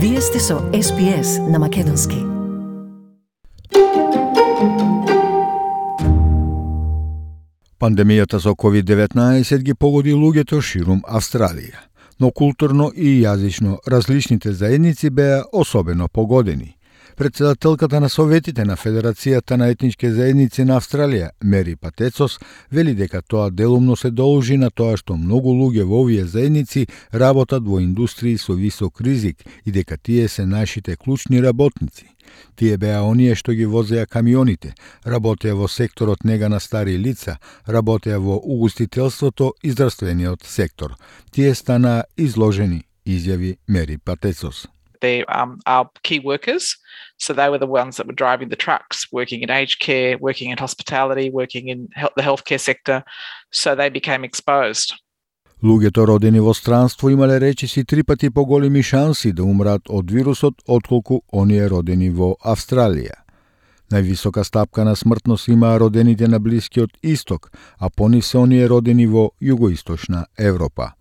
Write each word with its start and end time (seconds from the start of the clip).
Вие 0.00 0.20
сте 0.20 0.38
со 0.38 0.58
СПС 0.82 1.38
на 1.50 1.58
Македонски. 1.58 2.16
Пандемијата 7.78 8.38
со 8.38 8.54
COVID-19 8.54 9.58
ги 9.58 9.74
погоди 9.74 10.14
луѓето 10.14 10.60
ширум 10.62 11.02
Австралија, 11.02 11.82
но 12.20 12.30
културно 12.30 12.92
и 12.94 13.24
јазично 13.24 13.80
различните 13.86 14.52
заедници 14.52 15.10
беа 15.10 15.42
особено 15.52 16.06
погодени. 16.08 16.77
Председателката 17.18 18.00
на 18.00 18.08
Советите 18.08 18.64
на 18.64 18.76
Федерацијата 18.76 19.56
на 19.56 19.66
етнички 19.72 20.06
заедници 20.06 20.62
на 20.64 20.76
Австралија, 20.78 21.30
Мери 21.42 21.74
Патецос, 21.76 22.36
вели 22.70 22.94
дека 22.94 23.22
тоа 23.22 23.50
делумно 23.50 23.96
се 23.96 24.10
должи 24.10 24.56
на 24.56 24.70
тоа 24.70 24.94
што 25.00 25.16
многу 25.18 25.50
луѓе 25.50 25.82
во 25.82 26.04
овие 26.04 26.28
заедници 26.30 26.86
работат 27.12 27.66
во 27.66 27.80
индустрии 27.82 28.38
со 28.38 28.54
висок 28.54 29.00
ризик 29.00 29.42
и 29.64 29.74
дека 29.74 29.98
тие 29.98 30.28
се 30.28 30.46
нашите 30.46 30.96
клучни 30.96 31.42
работници. 31.42 32.06
Тие 32.54 32.78
беа 32.78 33.02
оние 33.02 33.34
што 33.34 33.50
ги 33.50 33.66
возеа 33.66 34.06
камионите, 34.06 34.74
работеа 35.04 35.58
во 35.58 35.66
секторот 35.66 36.22
нега 36.22 36.48
на 36.48 36.60
стари 36.60 36.96
лица, 36.96 37.38
работеа 37.66 38.20
во 38.20 38.38
угустителството 38.38 39.54
и 39.62 39.70
здравствениот 39.70 40.46
сектор. 40.46 40.94
Тие 41.32 41.54
стана 41.54 42.04
изложени, 42.16 42.84
изјави 43.04 43.56
Мери 43.66 43.98
Патецос 43.98 44.68
the 45.00 45.24
um, 45.26 45.60
our 45.66 45.90
key 46.02 46.20
workers. 46.20 46.76
So 47.18 47.32
they 47.32 47.48
were 47.48 47.58
the 47.58 47.66
ones 47.66 47.96
that 47.96 48.06
were 48.06 48.12
driving 48.12 48.48
the 48.48 48.56
trucks, 48.56 49.06
working 49.12 49.42
in 49.42 49.50
aged 49.50 49.80
care, 49.80 50.16
working 50.18 50.50
in 50.50 50.58
hospitality, 50.58 51.30
working 51.30 51.68
in 51.68 51.88
health, 51.94 52.12
the 52.16 52.22
healthcare 52.22 52.60
sector. 52.60 53.04
So 53.50 53.74
they 53.74 53.88
became 53.88 54.24
exposed. 54.24 54.94
Луѓето 55.62 56.04
родени 56.06 56.38
во 56.38 56.52
странство 56.54 57.10
имале 57.10 57.40
речиси 57.40 57.84
три 57.84 58.02
пати 58.02 58.30
поголеми 58.30 58.82
шанси 58.82 59.32
да 59.32 59.42
умрат 59.42 59.90
од 59.90 60.10
вирусот 60.10 60.62
отколку 60.68 61.22
оние 61.32 61.66
родени 61.66 62.10
во 62.10 62.36
Австралија. 62.44 63.26
Највисока 63.90 64.44
стапка 64.44 64.84
на 64.84 64.94
смртност 64.96 65.48
имаа 65.48 65.80
родените 65.80 66.28
на 66.28 66.38
Блискиот 66.38 66.90
Исток, 67.02 67.50
а 67.78 67.90
понисе 67.90 68.38
оние 68.38 68.68
родени 68.68 69.06
во 69.06 69.30
Југоисточна 69.42 70.26
Европа. 70.38 70.92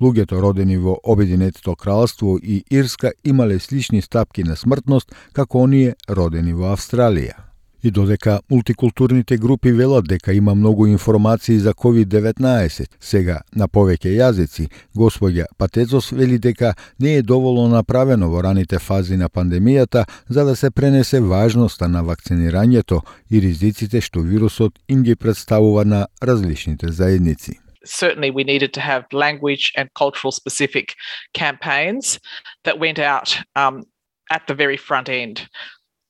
Луѓето 0.00 0.38
родени 0.40 0.76
во 0.78 0.94
Обединетото 1.02 1.74
кралство 1.76 2.38
и 2.42 2.64
Ирска 2.70 3.12
имале 3.24 3.58
слични 3.58 4.02
стапки 4.02 4.44
на 4.44 4.56
смртност 4.56 5.14
како 5.32 5.64
оние 5.66 5.94
родени 6.08 6.54
во 6.54 6.72
Австралија. 6.76 7.34
И 7.82 7.90
додека 7.90 8.40
мултикултурните 8.50 9.36
групи 9.38 9.72
велат 9.72 10.08
дека 10.08 10.32
има 10.32 10.54
многу 10.54 10.86
информации 10.86 11.58
за 11.58 11.74
COVID-19, 11.74 12.86
сега 13.00 13.40
на 13.56 13.68
повеќе 13.68 14.14
јазици, 14.18 14.68
господја 14.96 15.46
Патецос 15.58 16.10
вели 16.12 16.38
дека 16.38 16.74
не 16.98 17.14
е 17.14 17.22
доволно 17.22 17.68
направено 17.68 18.30
во 18.30 18.42
раните 18.42 18.78
фази 18.78 19.16
на 19.16 19.28
пандемијата 19.28 20.06
за 20.28 20.44
да 20.44 20.56
се 20.56 20.70
пренесе 20.70 21.20
важноста 21.20 21.88
на 21.88 22.02
вакцинирањето 22.04 23.00
и 23.30 23.40
ризиците 23.40 24.00
што 24.00 24.20
вирусот 24.20 24.78
им 24.88 25.02
ги 25.02 25.16
представува 25.16 25.84
на 25.84 26.06
различните 26.22 26.92
заедници 26.92 27.58
certainly 27.88 28.30
we 28.30 28.44
needed 28.44 28.72
to 28.74 28.80
have 28.80 29.12
language 29.12 29.72
and 29.76 29.92
cultural 29.94 30.32
specific 30.32 30.94
campaigns 31.34 32.18
that 32.64 32.78
went 32.78 32.98
out 32.98 33.38
um, 33.56 33.84
at 34.30 34.46
the 34.46 34.54
very 34.54 34.76
front 34.76 35.08
end. 35.08 35.48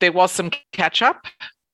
There 0.00 0.12
was 0.12 0.32
some 0.32 0.50
catch 0.72 1.02
up, 1.02 1.26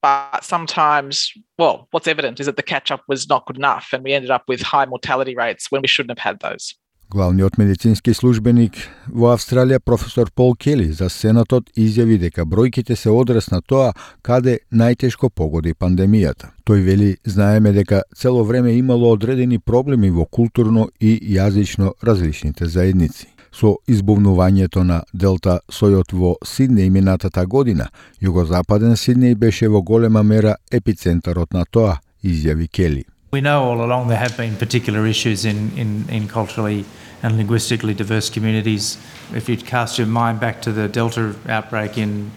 but 0.00 0.44
sometimes, 0.44 1.32
well, 1.58 1.88
what's 1.90 2.08
evident 2.08 2.40
is 2.40 2.46
that 2.46 2.56
the 2.56 2.62
catch 2.62 2.90
up 2.90 3.02
was 3.08 3.28
not 3.28 3.46
good 3.46 3.56
enough, 3.56 3.90
and 3.92 4.02
we 4.02 4.12
ended 4.12 4.30
up 4.30 4.44
with 4.48 4.60
high 4.62 4.86
mortality 4.86 5.34
rates 5.34 5.70
when 5.70 5.82
we 5.82 5.88
shouldn't 5.88 6.18
have 6.18 6.24
had 6.24 6.40
those. 6.40 6.74
Главниот 7.12 7.58
медицински 7.58 8.14
службеник 8.16 8.78
во 9.12 9.34
Австралија, 9.34 9.82
професор 9.84 10.30
Пол 10.32 10.54
Кели, 10.56 10.86
за 10.96 11.10
Сенатот 11.12 11.68
изјави 11.76 12.16
дека 12.22 12.46
бројките 12.48 12.96
се 12.96 13.12
одрес 13.12 13.50
на 13.52 13.60
тоа 13.60 13.90
каде 14.24 14.54
најтешко 14.72 15.28
погоди 15.28 15.74
пандемијата. 15.76 16.54
Тој 16.64 16.80
вели, 16.86 17.10
знаеме 17.28 17.74
дека 17.76 18.00
цело 18.16 18.46
време 18.48 18.72
имало 18.78 19.12
одредени 19.12 19.58
проблеми 19.58 20.08
во 20.10 20.24
културно 20.24 20.88
и 21.00 21.12
јазично 21.36 21.92
различните 22.02 22.66
заедници. 22.66 23.28
Со 23.52 23.76
избувнувањето 23.86 24.80
на 24.80 25.02
Делта 25.12 25.60
сојот 25.68 26.16
во 26.16 26.36
Сиднеј 26.40 26.88
минатата 26.88 27.44
година, 27.44 27.90
југозападен 28.22 28.96
Сиднеј 28.96 29.36
беше 29.36 29.68
во 29.68 29.82
голема 29.82 30.22
мера 30.22 30.56
епицентарот 30.72 31.52
на 31.52 31.68
тоа, 31.68 31.98
изјави 32.24 32.72
Кели. 32.72 33.04
We 33.32 33.40
know 33.40 33.64
all 33.64 33.82
along 33.82 34.08
there 34.08 34.18
have 34.18 34.36
been 34.36 34.56
particular 34.56 35.06
issues 35.06 35.46
in, 35.46 35.74
in, 35.78 36.06
in 36.10 36.28
culturally 36.28 36.84
and 37.22 37.38
linguistically 37.38 37.94
diverse 37.94 38.28
communities. 38.28 38.98
If 39.34 39.48
you 39.48 39.56
cast 39.56 39.96
your 39.96 40.06
mind 40.06 40.38
back 40.38 40.60
to 40.62 40.70
the 40.70 40.86
Delta 40.86 41.34
outbreak 41.48 41.96
in 41.96 42.30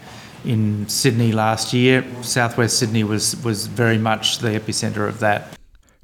in 0.46 0.88
Sydney 0.88 1.32
last 1.32 1.74
year, 1.74 2.02
Southwest 2.22 2.78
Sydney 2.78 3.04
was 3.04 3.36
was 3.44 3.66
very 3.66 3.98
much 3.98 4.38
the 4.38 4.48
epicenter 4.48 5.06
of 5.06 5.18
that. 5.18 5.55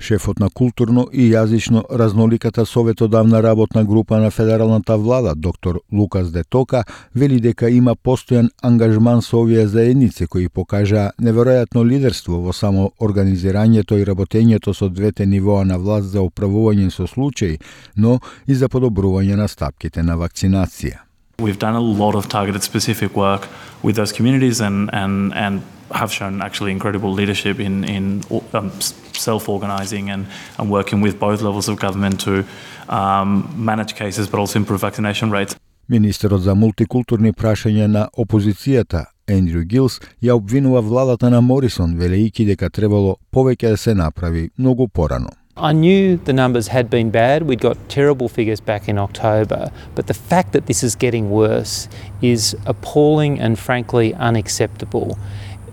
Шефот 0.02 0.40
на 0.42 0.48
културно 0.50 1.04
и 1.12 1.28
јазично 1.30 1.84
разноликата 1.90 2.64
советодавна 2.66 3.42
работна 3.42 3.84
група 3.84 4.18
на 4.18 4.30
федералната 4.30 4.96
влада, 4.98 5.34
доктор 5.36 5.80
Лукас 5.92 6.32
Детока, 6.32 6.84
вели 7.14 7.38
дека 7.40 7.70
има 7.70 7.94
постојан 7.94 8.48
ангажман 8.62 9.22
со 9.22 9.38
овие 9.38 9.66
заедници 9.66 10.26
кои 10.26 10.48
покажаа 10.48 11.12
неверојатно 11.22 11.86
лидерство 11.86 12.41
во 12.42 12.52
само 12.52 12.91
организирањето 13.00 14.00
и 14.00 14.08
работењето 14.10 14.74
со 14.74 14.88
двете 14.88 15.26
нивоа 15.26 15.62
на 15.64 15.78
власт 15.78 16.10
за 16.10 16.26
управување 16.26 16.91
со 16.91 17.06
случаи, 17.06 17.60
но 17.96 18.18
и 18.46 18.54
за 18.54 18.68
подобрување 18.68 19.38
на 19.38 19.48
стапките 19.48 20.02
на 20.02 20.18
вакцинација. 20.18 21.11
We've 21.41 21.59
done 21.59 21.75
a 21.75 21.81
lot 21.81 22.16
of 22.16 22.28
targeted 22.28 22.63
specific 22.63 23.16
work 23.16 23.47
with 23.83 23.95
those 23.95 24.11
communities 24.11 24.59
and, 24.59 24.89
and, 24.91 25.33
and 25.35 25.61
have 25.91 26.11
shown 26.11 26.41
actually 26.41 26.72
incredible 26.72 27.11
leadership 27.13 27.59
in, 27.59 27.83
in 27.83 28.23
um, 28.53 28.72
self-organising 29.13 30.09
and, 30.09 30.25
and 30.57 30.72
working 30.72 31.00
with 31.00 31.19
both 31.19 31.41
levels 31.41 31.67
of 31.69 31.79
government 31.79 32.19
to 32.22 32.44
um, 32.89 33.53
manage 33.55 33.95
cases 33.95 34.28
but 34.28 34.39
also 34.39 34.59
improve 34.59 34.81
vaccination 34.81 35.29
rates. 35.31 35.55
Министерот 35.89 36.41
за 36.41 36.55
мултикултурни 36.55 37.31
прашања 37.31 37.88
на 37.88 38.09
опозицијата 38.17 39.05
Ендрю 39.28 39.63
Гилс 39.63 40.00
ја 40.23 40.35
обвинува 40.35 40.81
владата 40.81 41.29
на 41.29 41.41
Морисон 41.41 41.95
велејќи 41.95 42.45
дека 42.45 42.69
требало 42.69 43.16
повеќе 43.31 43.69
да 43.69 43.78
се 43.78 43.95
направи 43.95 44.50
многу 44.57 44.88
порано. 44.88 45.29
I 45.56 45.72
knew 45.72 46.16
the 46.16 46.32
numbers 46.32 46.68
had 46.68 46.88
been 46.88 47.10
bad. 47.10 47.42
We'd 47.42 47.60
got 47.60 47.76
terrible 47.90 48.30
figures 48.30 48.58
back 48.58 48.88
in 48.88 48.96
October. 48.98 49.70
But 49.94 50.06
the 50.06 50.14
fact 50.14 50.52
that 50.54 50.64
this 50.64 50.82
is 50.82 50.94
getting 50.94 51.30
worse 51.30 51.90
is 52.22 52.56
appalling 52.64 53.38
and 53.38 53.58
frankly 53.58 54.14
unacceptable. 54.14 55.18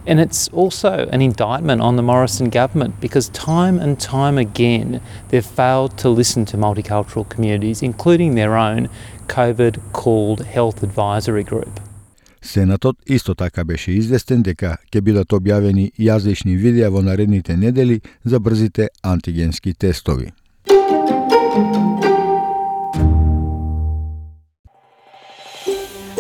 And 0.05 0.19
it's 0.19 0.49
also 0.49 1.07
an 1.13 1.21
indictment 1.21 1.79
on 1.79 1.95
the 1.95 2.01
Morrison 2.01 2.49
government 2.49 2.99
because 2.99 3.29
time 3.29 3.79
and 3.79 3.97
time 3.97 4.37
again 4.37 4.99
they've 5.29 5.45
failed 5.45 5.97
to 5.99 6.09
listen 6.09 6.43
to 6.45 6.57
multicultural 6.57 7.29
communities, 7.29 7.81
including 7.81 8.35
their 8.35 8.57
own 8.57 8.89
COVID 9.27 9.93
called 9.93 10.45
health 10.45 10.83
advisory 10.83 11.45
group. 11.45 11.79
Сенатот 12.49 12.97
исто 13.05 13.35
така 13.35 13.63
беше 13.63 13.91
известен 13.91 14.41
дека 14.41 14.71
ќе 14.89 15.01
бидат 15.05 15.33
објавени 15.37 15.91
јазлични 16.01 16.55
видеа 16.57 16.87
во 16.89 17.03
наредните 17.05 17.53
недели 17.53 17.99
за 18.25 18.39
брзите 18.39 18.87
антигенски 19.05 19.73
тестови. 19.73 20.31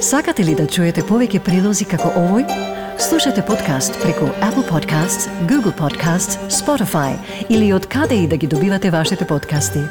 Сакате 0.01 0.45
ли 0.45 0.53
да 0.53 0.67
чуете 0.69 1.01
повеќе 1.01 1.41
прилози 1.41 1.89
како 1.89 2.13
овој? 2.21 2.45
Слушате 3.01 3.41
подкаст 3.41 3.97
преку 4.03 4.29
Apple 4.45 4.67
Podcasts, 4.69 5.25
Google 5.49 5.73
Podcasts, 5.73 6.37
Spotify 6.53 7.17
или 7.49 7.73
од 7.73 7.89
каде 7.89 8.21
и 8.21 8.27
да 8.27 8.37
ги 8.37 8.47
добивате 8.47 8.91
вашите 8.91 9.25
подкасти. 9.25 9.81